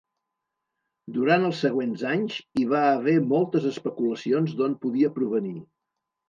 [1.17, 5.55] Durant els següents anys hi va haver moltes especulacions d'on podia provenir.